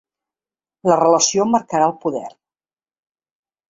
La 0.93 0.97
relació 1.03 1.47
marcarà 1.53 1.93
el 1.93 1.97
poder. 2.07 2.27